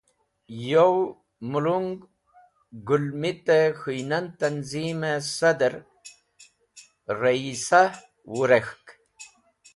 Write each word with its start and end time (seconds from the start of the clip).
Yow 0.69 0.95
Mulung 1.49 1.89
Gũlmit-e 2.87 3.59
Khũynan 3.79 4.25
Tanzim-e 4.39 5.13
Sadr 5.37 5.73
(Rayisah) 7.21 7.93
wũrek̃hk. 8.33 8.85